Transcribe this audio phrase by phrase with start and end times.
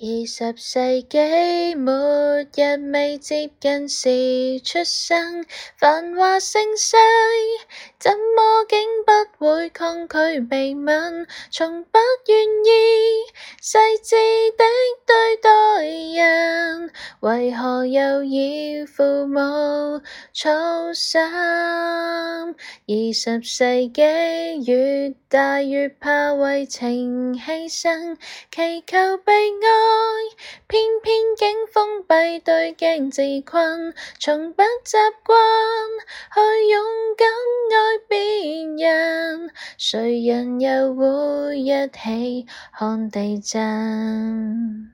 [0.00, 1.92] 二十世纪末
[2.44, 4.08] 日未接近时
[4.64, 5.44] 出生，
[5.76, 6.96] 繁华盛世，
[7.98, 11.26] 怎么竟不会抗拒被吻？
[11.50, 13.22] 从不愿意
[13.60, 14.16] 细致
[14.56, 14.64] 的
[15.04, 15.86] 对待
[16.24, 16.90] 人，
[17.20, 20.00] 为何又要父母
[20.32, 21.20] 操心？
[22.86, 24.00] 二十世纪
[24.70, 28.14] 越大越怕为情牺牲，
[28.52, 30.36] 祈求被爱，
[30.68, 35.36] 偏偏竟封闭对镜自困，从不习惯
[36.34, 36.84] 去勇
[37.16, 37.28] 敢
[37.72, 44.92] 爱别人，谁人又会一起看地震？